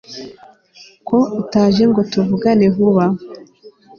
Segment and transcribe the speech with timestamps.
[1.07, 3.05] ko utaje ngo tuvugane vuba